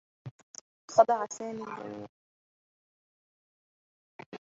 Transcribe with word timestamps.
خدع 0.91 1.25
سامي 1.31 1.63
الجميع. 1.63 2.07